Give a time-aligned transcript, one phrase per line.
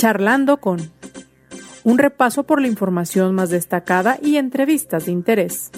[0.00, 0.90] Charlando con
[1.84, 5.70] un repaso por la información más destacada y entrevistas de interés.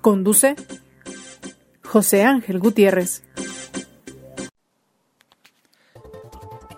[0.00, 0.56] Conduce
[1.84, 3.24] José Ángel Gutiérrez.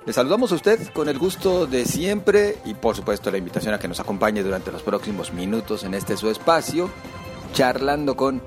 [0.05, 3.79] Le saludamos a usted con el gusto de siempre y por supuesto la invitación a
[3.79, 6.91] que nos acompañe durante los próximos minutos en este su espacio,
[7.53, 8.43] charlando con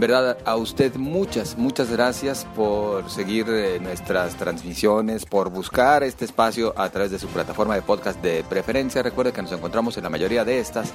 [0.00, 6.74] verdad, a usted muchas, muchas gracias por seguir eh, nuestras transmisiones, por buscar este espacio
[6.76, 9.02] a través de su plataforma de podcast de preferencia.
[9.02, 10.92] Recuerde que nos encontramos en la mayoría de estas,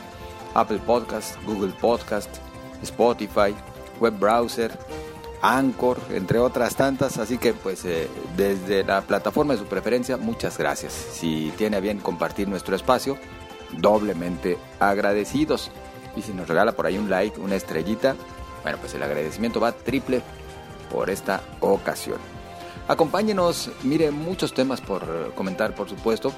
[0.54, 2.30] Apple Podcast, Google Podcast,
[2.84, 3.56] Spotify,
[4.00, 4.78] web browser,
[5.42, 7.18] Anchor, entre otras tantas.
[7.18, 8.08] Así que pues eh,
[8.38, 10.94] desde la plataforma de su preferencia, muchas gracias.
[10.94, 13.18] Si tiene a bien compartir nuestro espacio,
[13.78, 15.72] doblemente agradecidos.
[16.16, 18.16] Y si nos regala por ahí un like, una estrellita,
[18.64, 20.22] bueno, pues el agradecimiento va triple
[20.92, 22.18] por esta ocasión.
[22.88, 26.34] Acompáñenos, mire, muchos temas por comentar, por supuesto,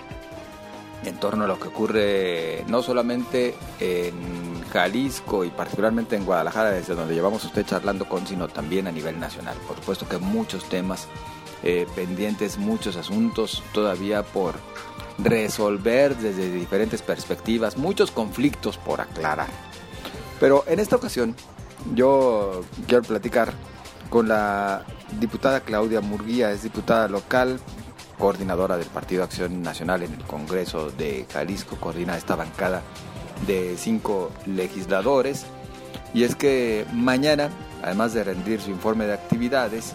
[1.03, 6.95] en torno a lo que ocurre no solamente en Jalisco y particularmente en Guadalajara, desde
[6.95, 9.57] donde llevamos usted charlando con, sino también a nivel nacional.
[9.67, 11.07] Por supuesto que muchos temas
[11.63, 14.55] eh, pendientes, muchos asuntos todavía por
[15.17, 19.47] resolver desde diferentes perspectivas, muchos conflictos por aclarar.
[20.39, 21.35] Pero en esta ocasión
[21.93, 23.53] yo quiero platicar
[24.09, 24.83] con la
[25.19, 27.59] diputada Claudia Murguía, es diputada local,
[28.17, 32.81] coordinadora del Partido Acción Nacional en el Congreso de Jalisco, coordina esta bancada
[33.45, 35.45] de cinco legisladores.
[36.13, 37.49] Y es que mañana,
[37.83, 39.93] además de rendir su informe de actividades,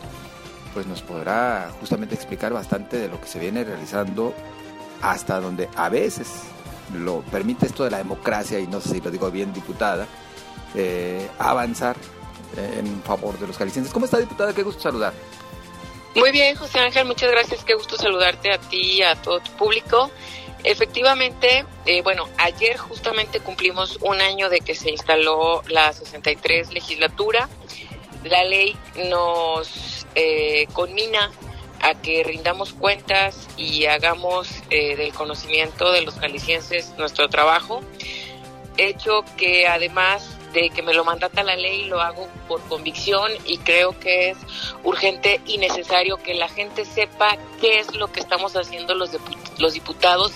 [0.75, 4.35] pues nos podrá justamente explicar bastante de lo que se viene realizando
[5.03, 6.29] hasta donde a veces
[6.95, 10.07] lo permite esto de la democracia, y no sé si lo digo bien, diputada,
[10.75, 11.97] eh, avanzar
[12.57, 13.93] eh, en favor de los jaliscienses.
[13.93, 14.53] ¿Cómo está, diputada?
[14.53, 15.13] Qué gusto saludar.
[16.17, 17.65] Muy bien, José Ángel, muchas gracias.
[17.65, 20.11] Qué gusto saludarte a ti y a todo tu público.
[20.65, 27.49] Efectivamente, eh, bueno, ayer justamente cumplimos un año de que se instaló la 63 legislatura.
[28.25, 28.77] La ley
[29.09, 31.31] nos eh, conmina
[31.81, 37.81] a que rindamos cuentas y hagamos del conocimiento de los jaliscienses nuestro trabajo,
[38.77, 43.59] hecho que además de que me lo mandata la ley, lo hago por convicción y
[43.59, 44.39] creo que es
[44.85, 49.11] urgente y necesario que la gente sepa qué es lo que estamos haciendo los,
[49.59, 50.33] los diputados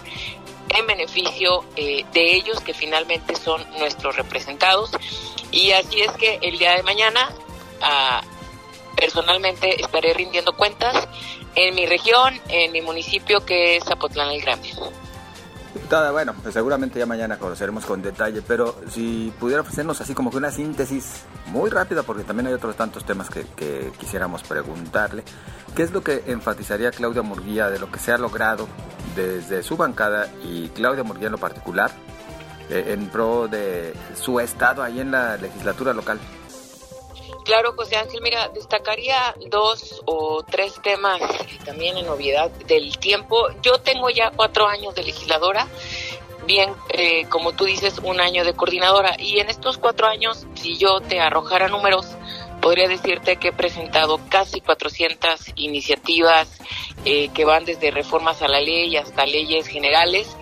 [0.69, 4.91] en beneficio eh, de ellos, que finalmente son nuestros representados.
[5.51, 7.31] Y así es que el día de mañana,
[7.81, 8.23] ah,
[8.97, 11.09] personalmente, estaré rindiendo cuentas
[11.55, 14.71] en mi región, en mi municipio, que es Zapotlán el Grande.
[15.75, 20.31] Diputada, bueno, pues seguramente ya mañana conoceremos con detalle, pero si pudiera ofrecernos así como
[20.31, 25.25] que una síntesis muy rápida, porque también hay otros tantos temas que, quisiéramos preguntarle,
[25.75, 28.69] ¿qué es lo que enfatizaría Claudia Murguía de lo que se ha logrado
[29.17, 31.91] desde su bancada y Claudia Murguía en lo particular
[32.71, 36.21] eh, en pro de su estado ahí en la legislatura local?
[37.45, 41.21] Claro, José Ángel, mira, destacaría dos o tres temas
[41.67, 43.49] también en novedad del tiempo.
[43.61, 45.69] Yo tengo ya cuatro años de legisladora,
[46.47, 49.17] bien, eh, como tú dices, un año de coordinadora.
[49.19, 52.07] Y en estos cuatro años, si yo te arrojara números,
[52.63, 56.49] podría decirte que he presentado casi 400 iniciativas
[57.05, 60.35] eh, que van desde reformas a la ley hasta leyes generales.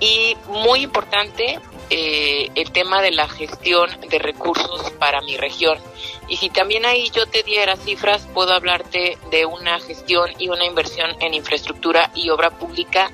[0.00, 1.60] Y muy importante,
[1.90, 5.78] eh, el tema de la gestión de recursos para mi región.
[6.28, 10.66] Y si también ahí yo te diera cifras, puedo hablarte de una gestión y una
[10.66, 13.10] inversión en infraestructura y obra pública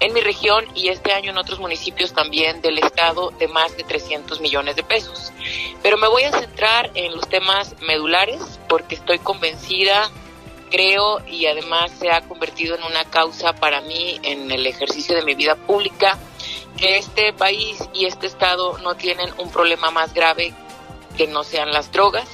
[0.00, 3.84] en mi región y este año en otros municipios también del estado de más de
[3.84, 5.32] 300 millones de pesos.
[5.82, 10.10] Pero me voy a centrar en los temas medulares porque estoy convencida,
[10.70, 15.22] creo y además se ha convertido en una causa para mí en el ejercicio de
[15.22, 16.18] mi vida pública
[16.76, 20.54] que este país y este estado no tienen un problema más grave
[21.18, 22.26] que no sean las drogas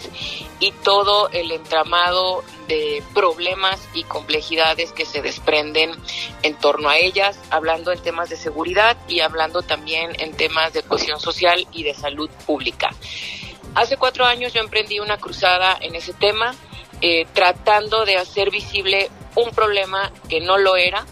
[0.61, 5.91] y todo el entramado de problemas y complejidades que se desprenden
[6.43, 10.83] en torno a ellas, hablando en temas de seguridad y hablando también en temas de
[10.83, 12.91] cohesión social y de salud pública.
[13.75, 16.55] Hace cuatro años yo emprendí una cruzada en ese tema,
[17.01, 21.05] eh, tratando de hacer visible un problema que no lo era,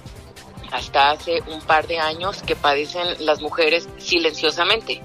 [0.71, 5.03] hasta hace un par de años que padecen las mujeres silenciosamente.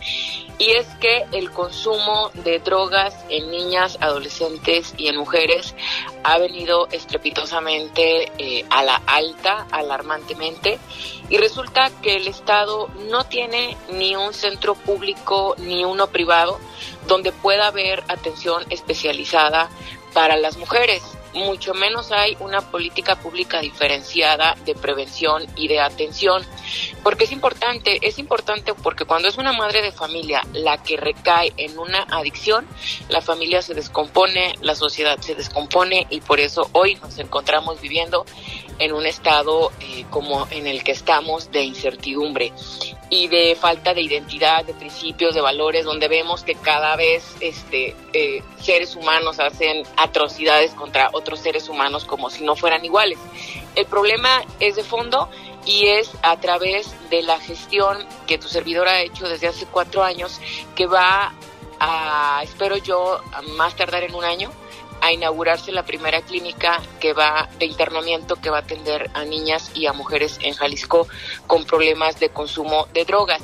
[0.60, 5.76] Y es que el consumo de drogas en niñas, adolescentes y en mujeres
[6.24, 10.80] ha venido estrepitosamente eh, a la alta, alarmantemente,
[11.30, 16.60] y resulta que el Estado no tiene ni un centro público ni uno privado
[17.08, 19.70] donde pueda haber atención especializada
[20.14, 21.04] para las mujeres
[21.38, 26.44] mucho menos hay una política pública diferenciada de prevención y de atención.
[27.04, 31.54] Porque es importante, es importante porque cuando es una madre de familia la que recae
[31.58, 32.68] en una adicción,
[33.10, 38.26] la familia se descompone, la sociedad se descompone y por eso hoy nos encontramos viviendo
[38.80, 42.54] en un estado eh, como en el que estamos de incertidumbre
[43.10, 47.96] y de falta de identidad, de principios, de valores, donde vemos que cada vez este,
[48.14, 53.18] eh, seres humanos hacen atrocidades contra otros seres humanos como si no fueran iguales.
[53.76, 55.30] El problema es de fondo
[55.66, 60.04] y es a través de la gestión que tu servidor ha hecho desde hace cuatro
[60.04, 60.40] años,
[60.76, 61.34] que va
[61.80, 64.52] a, espero yo, a más tardar en un año,
[65.08, 69.72] a inaugurarse la primera clínica que va de internamiento que va a atender a niñas
[69.74, 71.08] y a mujeres en Jalisco
[71.48, 73.42] con problemas de consumo de drogas.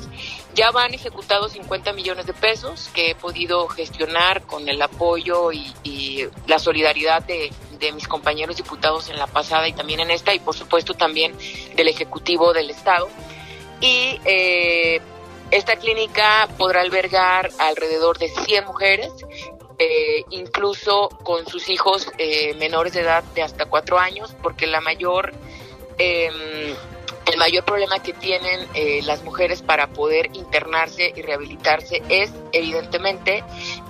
[0.54, 6.28] Ya van ejecutados 50 millones de pesos que he podido gestionar con el apoyo y,
[6.46, 7.50] la solidaridad de,
[7.92, 11.36] mis compañeros diputados en la pasada y también en esta y por supuesto también
[11.76, 13.08] del Ejecutivo del Estado.
[13.80, 15.02] Y eh,
[15.50, 19.12] esta clínica podrá albergar alrededor de 100 mujeres
[19.78, 24.80] eh, incluso con sus hijos eh, menores de edad de hasta cuatro años, porque la
[24.80, 25.32] mayor,
[25.98, 26.74] em,
[27.26, 33.42] el mayor problema que tienen eh, las mujeres para poder internarse y rehabilitarse es evidentemente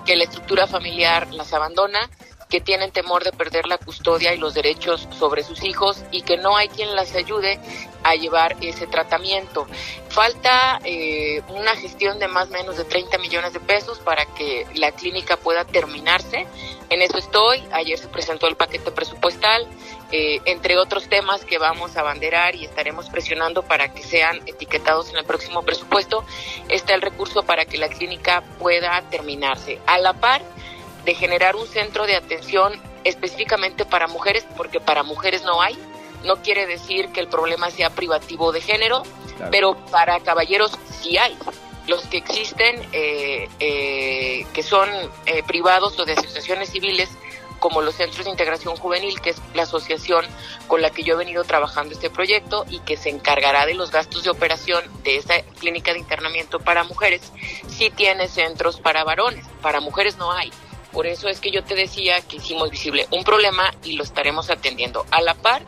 [0.07, 2.09] que la estructura familiar las abandona,
[2.55, 6.37] que tienen temor de perder la custodia y los derechos sobre sus hijos y que
[6.37, 7.59] no hay quien las ayude
[8.05, 9.67] a llevar ese tratamiento.
[10.09, 14.69] Falta eh, una gestión de más o menos de 30 millones de pesos para que
[14.77, 16.47] la clínica pueda terminarse.
[16.91, 17.61] En eso estoy.
[17.73, 19.67] Ayer se presentó el paquete presupuestal,
[20.13, 25.11] eh, entre otros temas que vamos a abanderar y estaremos presionando para que sean etiquetados
[25.11, 26.25] en el próximo presupuesto.
[26.69, 29.81] Está el recurso para que la clínica pueda terminarse.
[29.87, 30.41] A la par,
[31.05, 35.79] de generar un centro de atención específicamente para mujeres, porque para mujeres no hay.
[36.25, 39.03] No quiere decir que el problema sea privativo de género,
[39.51, 40.73] pero para caballeros
[41.03, 41.37] sí hay.
[41.87, 44.89] Los que existen, eh, eh, que son
[45.27, 47.11] eh, privados o de asociaciones civiles,
[47.65, 50.27] como los centros de integración juvenil, que es la asociación
[50.67, 53.91] con la que yo he venido trabajando este proyecto y que se encargará de los
[53.91, 57.33] gastos de operación de esta clínica de internamiento para mujeres,
[57.69, 60.53] sí tiene centros para varones, para mujeres no hay.
[60.95, 64.49] Por eso es que yo te decía que hicimos visible un problema y lo estaremos
[64.49, 65.05] atendiendo.
[65.11, 65.63] A la par,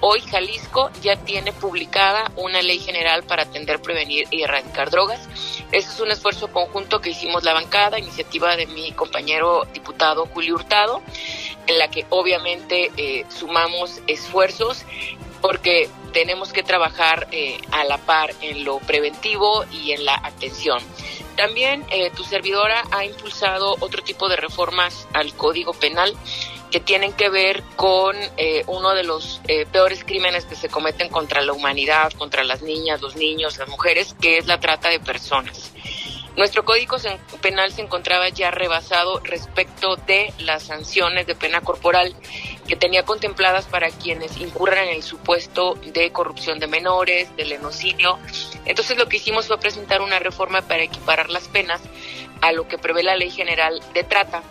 [0.00, 5.28] hoy Jalisco ya tiene publicada una ley general para atender, prevenir y erradicar drogas.
[5.70, 10.56] Ese es un esfuerzo conjunto que hicimos la bancada, iniciativa de mi compañero diputado Julio
[10.56, 11.02] Hurtado,
[11.68, 14.84] en la que obviamente eh, sumamos esfuerzos
[15.40, 20.78] porque tenemos que trabajar eh, a la par en lo preventivo y en la atención.
[21.36, 26.14] También eh, tu servidora ha impulsado otro tipo de reformas al Código Penal
[26.70, 31.08] que tienen que ver con eh, uno de los eh, peores crímenes que se cometen
[31.08, 34.98] contra la humanidad, contra las niñas, los niños, las mujeres, que es la trata de
[35.00, 35.72] personas.
[36.36, 36.96] Nuestro código
[37.40, 42.12] penal se encontraba ya rebasado respecto de las sanciones de pena corporal
[42.66, 48.18] que tenía contempladas para quienes incurran en el supuesto de corrupción de menores, del genocidio.
[48.64, 51.80] Entonces lo que hicimos fue presentar una reforma para equiparar las penas
[52.40, 54.42] a lo que prevé la Ley General de Trata.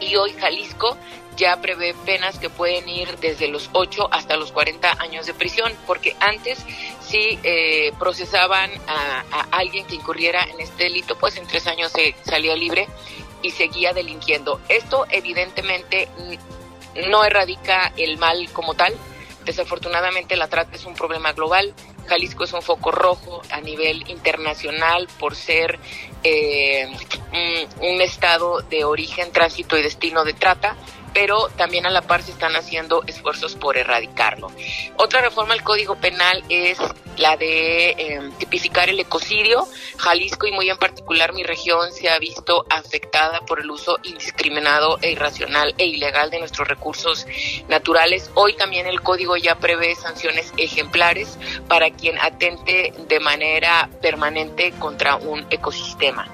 [0.00, 0.96] Y hoy Jalisco
[1.36, 5.72] ya prevé penas que pueden ir desde los 8 hasta los 40 años de prisión,
[5.86, 6.58] porque antes
[7.00, 12.16] si eh, procesaban a, alguien que incurriera en este delito, pues en tres años se
[12.24, 12.88] salía libre
[13.42, 14.60] y seguía delinquiendo.
[14.68, 16.08] Esto evidentemente
[17.08, 18.94] no erradica el mal como tal.
[19.44, 21.74] Desafortunadamente la trata es un problema global.
[22.06, 25.78] Jalisco es un foco rojo a nivel internacional por ser
[26.22, 26.88] eh,
[27.80, 30.76] un estado de origen, tránsito y destino de trata
[31.16, 34.52] pero también a la par se están haciendo esfuerzos por erradicarlo.
[34.98, 36.76] Otra reforma al Código Penal es
[37.16, 39.66] la de em, tipificar el ecocidio.
[39.96, 44.98] Jalisco y muy en particular mi región se ha visto afectada por el uso indiscriminado
[45.00, 47.26] e irracional e ilegal de nuestros recursos
[47.66, 48.30] naturales.
[48.34, 55.16] Hoy también el código ya prevé sanciones ejemplares para quien atente de manera permanente contra
[55.16, 56.30] un ecosistema.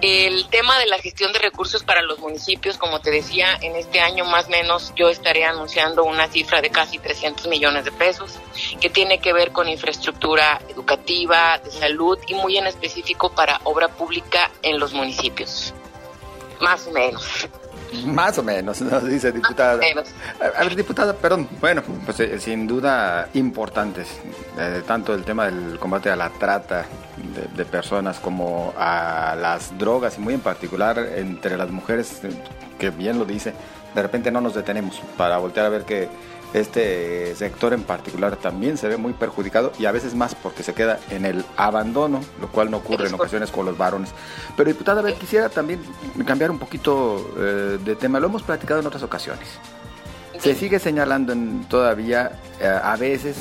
[0.00, 3.98] El tema de la gestión de recursos para los municipios, como te decía, en este
[3.98, 8.38] año más o menos yo estaré anunciando una cifra de casi 300 millones de pesos,
[8.80, 13.88] que tiene que ver con infraestructura educativa, de salud y muy en específico para obra
[13.88, 15.74] pública en los municipios.
[16.60, 17.48] Más o menos.
[18.04, 19.80] Más o menos, nos dice diputada.
[20.40, 21.48] A, ver, diputada, perdón.
[21.60, 24.08] Bueno, pues eh, sin duda importantes,
[24.58, 26.86] eh, tanto el tema del combate a la trata
[27.54, 32.22] de, personas como a las drogas y muy en particular entre las mujeres,
[32.78, 33.52] que bien lo dice,
[33.94, 36.08] de repente no nos detenemos para voltear a ver que
[36.54, 40.72] este sector en particular también se ve muy perjudicado y a veces más porque se
[40.72, 44.14] queda en el abandono, lo cual no ocurre en ocasiones con los varones.
[44.56, 45.82] Pero diputada, a ver, quisiera también
[46.24, 49.58] cambiar un poquito eh, de tema, lo hemos platicado en otras ocasiones.
[50.40, 53.36] Se sigue señalando en, todavía eh, a veces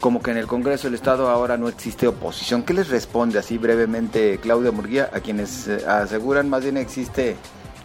[0.00, 2.62] como que en el Congreso del Estado ahora no existe oposición.
[2.62, 7.36] ¿Qué les responde así brevemente Claudia Murguía a quienes eh, aseguran más bien existe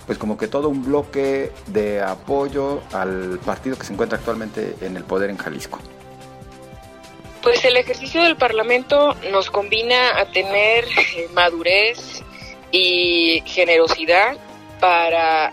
[0.06, 4.98] pues como que todo un bloque de apoyo al partido que se encuentra actualmente en
[4.98, 5.80] el poder en Jalisco?
[7.42, 12.22] Pues el ejercicio del Parlamento nos combina a tener eh, madurez
[12.72, 14.38] y generosidad
[14.80, 15.52] para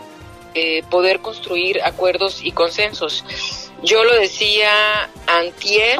[0.53, 3.23] eh, poder construir acuerdos y consensos.
[3.83, 5.99] Yo lo decía antier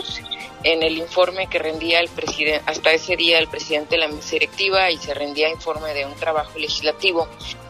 [0.63, 4.31] en el informe que rendía el presidente, hasta ese día el presidente de la mesa
[4.31, 7.27] directiva y se rendía informe de un trabajo legislativo.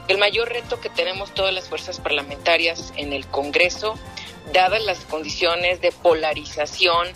[0.07, 3.95] El mayor reto que tenemos todas las fuerzas parlamentarias en el Congreso,
[4.51, 7.07] dadas las condiciones de polarización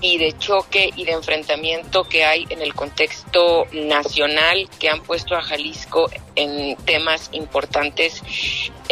[0.00, 5.36] y de choque y de enfrentamiento que hay en el contexto nacional que han puesto
[5.36, 8.22] a Jalisco en temas importantes,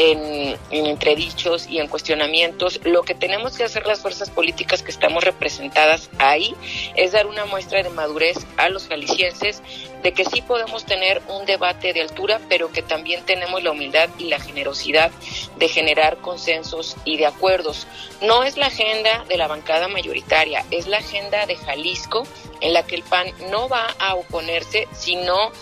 [0.01, 2.81] en, entredichos y en cuestionamientos.
[2.85, 6.55] Lo que tenemos que hacer las fuerzas políticas que estamos representadas ahí
[6.97, 9.63] es dar una muestra de madurez a los jaliscienses
[10.03, 14.09] de que sí podemos tener un debate de altura, pero que también tenemos la humildad
[14.17, 15.11] y la generosidad
[15.59, 17.87] de generar consensos y de acuerdos.
[18.23, 22.23] No es la agenda de la bancada mayoritaria, es la agenda de Jalisco
[22.63, 25.53] en la que el PAN no va a oponerse, sino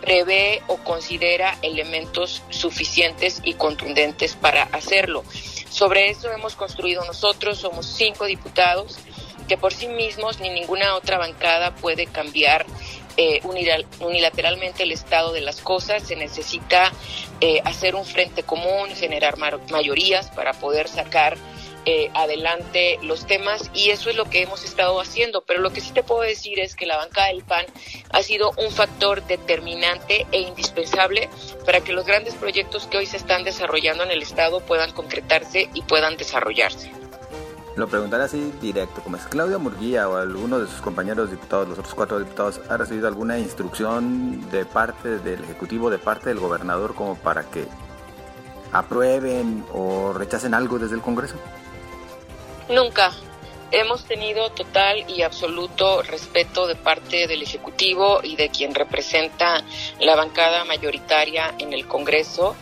[0.00, 5.24] prevé o considera elementos suficientes y contundentes para hacerlo.
[5.68, 8.98] Sobre eso hemos construido nosotros, somos cinco diputados
[9.48, 12.66] que por sí mismos ni ninguna otra bancada puede cambiar
[13.16, 13.40] eh,
[14.00, 16.92] unilateralmente el estado de las cosas, se necesita
[17.40, 21.36] eh, hacer un frente común, generar mayorías para poder sacar
[21.86, 25.42] eh, adelante los temas y eso es lo que hemos estado haciendo.
[25.42, 27.66] Pero lo que sí te puedo decir es que la banca del PAN
[28.10, 31.28] ha sido un factor determinante e indispensable
[31.64, 35.68] para que los grandes proyectos que hoy se están desarrollando en el Estado puedan concretarse
[35.74, 36.90] y puedan desarrollarse.
[37.76, 41.78] Lo preguntaré así directo, como es Claudia Murguía o alguno de sus compañeros diputados, los
[41.78, 46.94] otros cuatro diputados, ¿ha recibido alguna instrucción de parte del Ejecutivo, de parte del gobernador,
[46.94, 47.66] como para que
[48.72, 51.36] aprueben o rechacen algo desde el Congreso?
[52.70, 53.12] Nunca.
[53.72, 59.64] Hemos tenido total y absoluto respeto de parte del Ejecutivo y de quien representa
[59.98, 62.54] la bancada mayoritaria en el Congreso,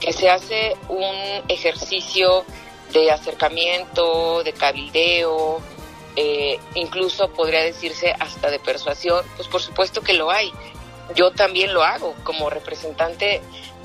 [0.00, 2.44] que se hace un ejercicio
[2.92, 5.60] de acercamiento, de cabildeo,
[6.16, 10.52] eh, incluso podría decirse hasta de persuasión, pues por supuesto que lo hay.
[11.14, 13.40] Yo también lo hago como representante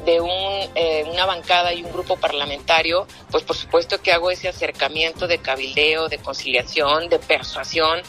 [0.05, 0.29] de un,
[0.75, 5.37] eh, una bancada y un grupo parlamentario, pues por supuesto que hago ese acercamiento de
[5.37, 8.01] cabildeo, de conciliación, de persuasión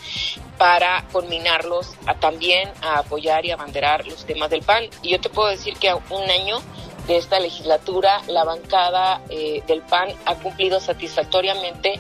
[0.57, 4.85] para culminarlos a también a apoyar y abanderar los temas del PAN.
[5.03, 6.63] Y yo te puedo decir que a un año
[7.07, 11.99] de esta legislatura, la bancada eh, del PAN ha cumplido satisfactoriamente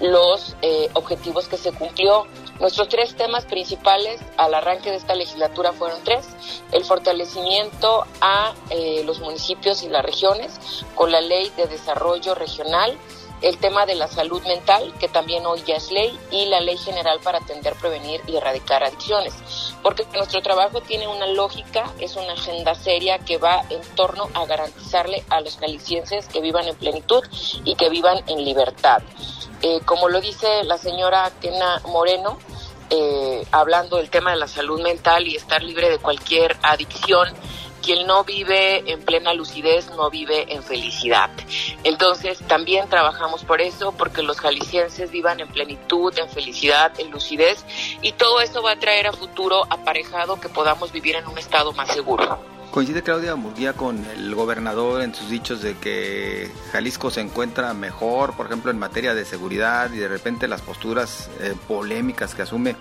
[0.00, 2.26] los eh, objetivos que se cumplió.
[2.62, 6.28] Nuestros tres temas principales al arranque de esta legislatura fueron tres.
[6.70, 10.60] El fortalecimiento a eh, los municipios y las regiones
[10.94, 12.96] con la ley de desarrollo regional,
[13.40, 16.76] el tema de la salud mental, que también hoy ya es ley, y la ley
[16.76, 19.34] general para atender, prevenir y erradicar adicciones.
[19.82, 24.46] Porque nuestro trabajo tiene una lógica, es una agenda seria que va en torno a
[24.46, 27.24] garantizarle a los calicienses que vivan en plenitud
[27.64, 29.02] y que vivan en libertad.
[29.62, 32.38] Eh, como lo dice la señora Tena Moreno,
[32.94, 37.26] eh, hablando del tema de la salud mental y estar libre de cualquier adicción,
[37.82, 41.30] quien no vive en plena lucidez no vive en felicidad.
[41.84, 47.64] Entonces también trabajamos por eso, porque los jaliscienses vivan en plenitud, en felicidad, en lucidez,
[48.02, 51.72] y todo eso va a traer a futuro aparejado que podamos vivir en un estado
[51.72, 52.38] más seguro.
[52.72, 58.34] Coincide Claudia Murguía con el gobernador en sus dichos de que Jalisco se encuentra mejor,
[58.34, 62.74] por ejemplo, en materia de seguridad y de repente las posturas eh, polémicas que asume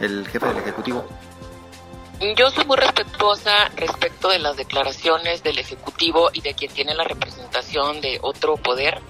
[0.00, 1.06] el jefe del Ejecutivo.
[2.36, 7.04] Yo soy muy respetuosa respecto de las declaraciones del Ejecutivo y de quien tiene la
[7.04, 9.00] representación de otro poder.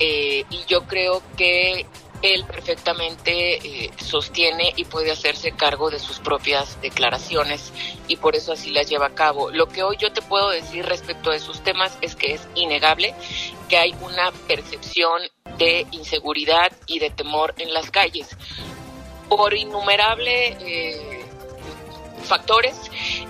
[0.00, 1.86] Eh, y yo creo que
[2.22, 7.72] él perfectamente eh, sostiene y puede hacerse cargo de sus propias declaraciones
[8.08, 9.50] y por eso así las lleva a cabo.
[9.50, 13.14] Lo que hoy yo te puedo decir respecto a esos temas es que es innegable
[13.68, 15.22] que hay una percepción
[15.58, 18.28] de inseguridad y de temor en las calles.
[19.28, 21.24] Por innumerable eh,
[22.22, 22.76] factores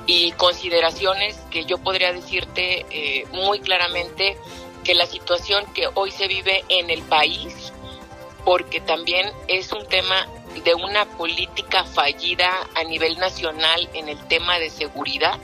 [0.06, 4.36] y consideraciones que yo podría decirte eh, muy claramente
[4.84, 7.61] que la situación que hoy se vive en el país,
[8.44, 10.26] porque también es un tema
[10.64, 15.38] de una política fallida a nivel nacional en el tema de seguridad,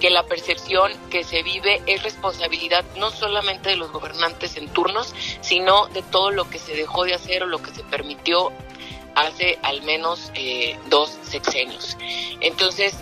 [0.00, 5.14] que la percepción que se vive es responsabilidad no solamente de los gobernantes en turnos,
[5.40, 8.52] sino de todo lo que se dejó de hacer o lo que se permitió
[9.14, 11.96] hace al menos eh, dos sexenios.
[12.40, 12.94] Entonces,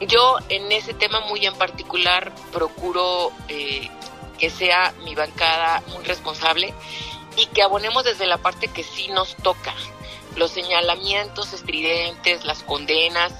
[0.00, 3.88] yo en ese tema muy en particular procuro eh,
[4.38, 6.72] que sea mi bancada muy responsable
[7.38, 9.72] y que abonemos desde la parte que sí nos toca.
[10.36, 13.32] Los señalamientos estridentes, las condenas,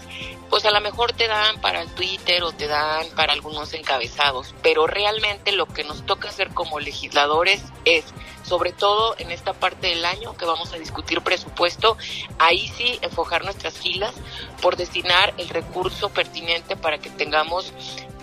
[0.49, 4.55] pues a lo mejor te dan para el Twitter o te dan para algunos encabezados,
[4.63, 8.05] pero realmente lo que nos toca hacer como legisladores es,
[8.45, 11.99] sobre todo en esta parte del año que vamos a discutir presupuesto,
[12.39, 14.15] ahí sí enfocar nuestras filas
[14.63, 17.73] por destinar el recurso pertinente para que tengamos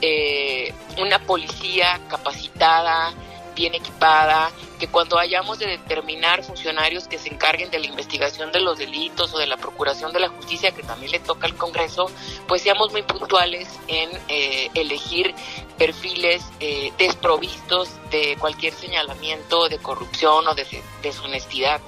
[0.01, 3.13] eh, una policía capacitada,
[3.55, 8.59] bien equipada, que cuando hayamos de determinar funcionarios que se encarguen de la investigación de
[8.59, 12.11] los delitos o de la procuración de la justicia, que también le toca al Congreso,
[12.47, 15.33] pues seamos muy puntuales en eh, elegir
[15.77, 20.65] perfiles eh, desprovistos de cualquier señalamiento de corrupción o de
[21.01, 21.81] deshonestidad.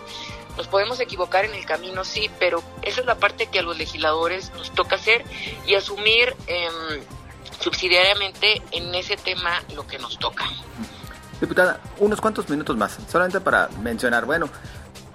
[0.55, 3.77] Nos podemos equivocar en el camino, sí, pero esa es la parte que a los
[3.77, 5.23] legisladores nos toca hacer
[5.67, 6.67] y asumir eh,
[7.59, 10.49] subsidiariamente en ese tema lo que nos toca.
[11.39, 14.49] Diputada, unos cuantos minutos más, solamente para mencionar, bueno,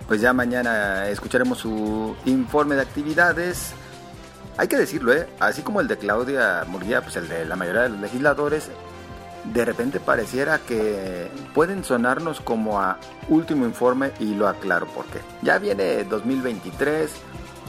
[0.07, 3.73] pues ya mañana escucharemos su informe de actividades.
[4.57, 5.29] Hay que decirlo, ¿eh?
[5.41, 8.71] así como el de Claudia Murguía, pues el de la mayoría de los legisladores,
[9.45, 12.99] de repente pareciera que pueden sonarnos como a
[13.29, 15.21] último informe y lo aclaro por qué.
[15.43, 17.11] Ya viene 2023,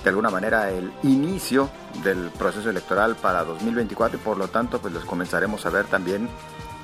[0.04, 1.70] de alguna manera el inicio
[2.04, 6.30] del proceso electoral para 2024 y por lo tanto pues los comenzaremos a ver también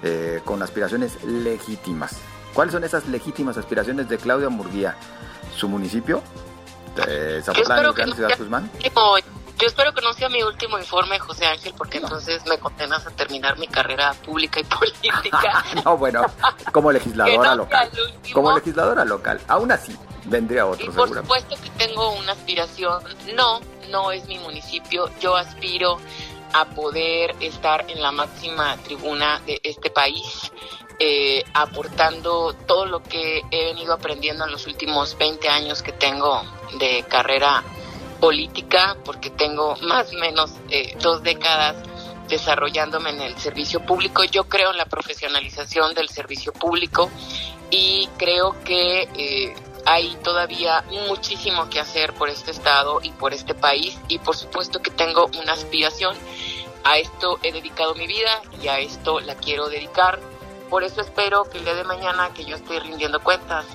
[0.03, 2.18] eh, con aspiraciones legítimas.
[2.53, 4.96] ¿Cuáles son esas legítimas aspiraciones de Claudia Murguía?
[5.56, 6.22] ¿Su municipio?
[6.96, 8.70] ¿De Zapotlán, no Ciudad Guzmán?
[9.60, 13.12] Yo espero que no sea mi último informe, José Ángel, porque entonces me condenas a
[13.12, 15.65] terminar mi carrera pública y política.
[15.86, 16.26] no, bueno,
[16.71, 17.91] como legisladora local.
[18.34, 19.41] Como legisladora local.
[19.50, 20.86] Aún así, vendría otro.
[20.86, 23.04] Y por supuesto que tengo una aspiración.
[23.36, 25.10] No, no es mi municipio.
[25.19, 25.97] Yo aspiro
[26.54, 30.52] a poder estar en la máxima tribuna de este país,
[31.00, 36.44] eh, aportando todo lo que he venido aprendiendo en los últimos 20 años que tengo
[36.80, 37.64] de carrera
[38.20, 41.76] política, porque tengo más o menos eh, dos décadas
[42.28, 44.24] desarrollándome en el servicio público.
[44.24, 47.10] Yo creo en la profesionalización del servicio público
[47.72, 53.54] y creo que eh, hay todavía muchísimo que hacer por este estado y por este
[53.54, 56.15] país y por supuesto que tengo una aspiración.
[56.84, 60.20] A esto he dedicado mi vida y a esto la quiero dedicar.
[60.70, 63.65] Por eso espero que el día de mañana que yo estoy rindiendo cuentas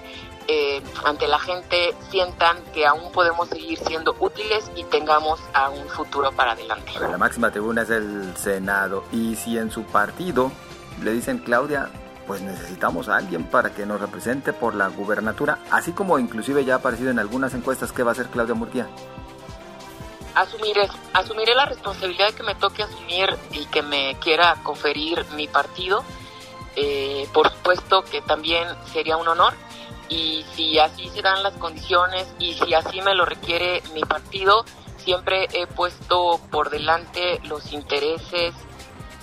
[0.46, 5.88] eh, ante la gente sientan que aún podemos seguir siendo útiles y tengamos a un
[5.88, 6.92] futuro para adelante.
[7.00, 10.52] La máxima tribuna es el Senado y si en su partido
[11.02, 11.90] le dicen Claudia,
[12.26, 16.74] pues necesitamos a alguien para que nos represente por la gubernatura, así como inclusive ya
[16.74, 18.88] ha aparecido en algunas encuestas que va a hacer Claudia Murguía.
[20.34, 26.02] Asumiré, asumiré la responsabilidad que me toque asumir y que me quiera conferir mi partido.
[26.76, 29.54] Eh, por supuesto que también sería un honor
[30.08, 34.64] y si así se dan las condiciones y si así me lo requiere mi partido,
[34.96, 38.54] siempre he puesto por delante los intereses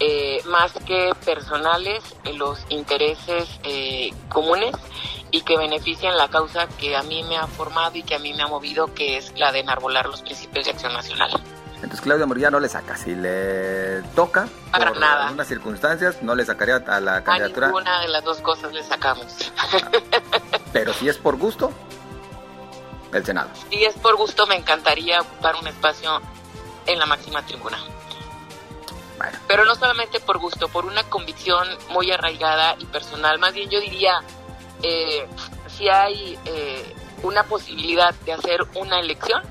[0.04, 4.76] eh, más que personales, los intereses eh, comunes
[5.30, 8.34] y que benefician la causa que a mí me ha formado y que a mí
[8.34, 11.32] me ha movido, que es la de enarbolar los principios de acción nacional.
[11.76, 12.98] Entonces Claudia Murguía no le saca.
[12.98, 15.26] Si le toca, Para por nada.
[15.26, 17.68] algunas circunstancias, no le sacaría a la candidatura.
[17.68, 19.52] A ninguna de las dos cosas le sacamos.
[20.74, 21.72] Pero si es por gusto,
[23.14, 23.50] el Senado.
[23.70, 26.22] Si es por gusto, me encantaría ocupar un espacio
[26.88, 27.78] en la máxima tribuna.
[29.48, 33.40] Pero no solamente por gusto, por una convicción muy arraigada y personal.
[33.40, 34.22] Más bien yo diría,
[34.84, 35.28] eh,
[35.68, 39.42] si hay eh, una posibilidad de hacer una elección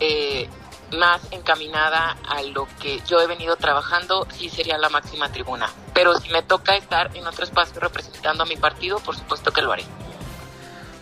[0.00, 0.48] eh,
[0.92, 5.68] más encaminada a lo que yo he venido trabajando, sí sería la máxima tribuna.
[5.92, 9.62] Pero si me toca estar en otro espacio representando a mi partido, por supuesto que
[9.62, 9.84] lo haré.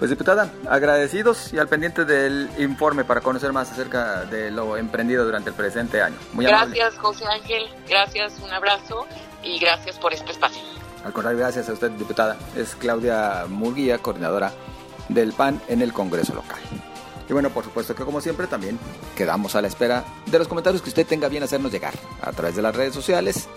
[0.03, 5.25] Pues diputada, agradecidos y al pendiente del informe para conocer más acerca de lo emprendido
[5.25, 6.17] durante el presente año.
[6.33, 9.07] Muy gracias José Ángel, gracias, un abrazo
[9.45, 10.61] y gracias por este espacio.
[11.05, 12.37] Al contrario, gracias a usted diputada.
[12.57, 14.53] Es Claudia Murguía, coordinadora
[15.09, 16.59] del PAN en el Congreso local.
[17.29, 18.81] Y bueno, por supuesto que como siempre también
[19.17, 22.57] quedamos a la espera de los comentarios que usted tenga bien hacernos llegar a través
[22.57, 23.49] de las redes sociales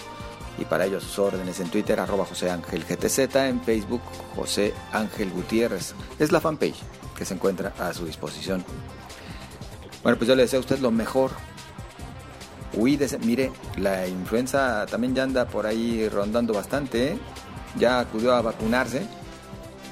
[0.57, 4.01] Y para ellos sus órdenes en Twitter, arroba José Ángel GTZ, en Facebook
[4.35, 5.93] José Ángel Gutiérrez.
[6.19, 6.81] Es la fanpage
[7.17, 8.63] que se encuentra a su disposición.
[10.03, 11.31] Bueno, pues yo le deseo a usted lo mejor.
[12.73, 13.17] Cuídese.
[13.19, 17.13] Mire, la influenza también ya anda por ahí rondando bastante.
[17.13, 17.17] ¿eh?
[17.77, 19.07] Ya acudió a vacunarse.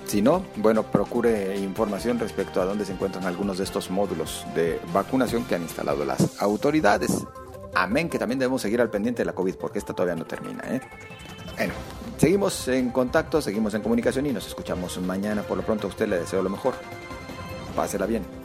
[0.06, 4.80] Si no, bueno, procure información respecto a dónde se encuentran algunos de estos módulos de
[4.94, 7.26] vacunación que han instalado las autoridades.
[7.76, 10.64] Amén, que también debemos seguir al pendiente de la COVID porque esta todavía no termina.
[10.68, 10.82] ¿eh?
[11.58, 11.74] Bueno,
[12.18, 15.42] seguimos en contacto, seguimos en comunicación y nos escuchamos mañana.
[15.44, 16.76] Por lo pronto a usted le deseo lo mejor.
[17.76, 18.43] Pásela bien.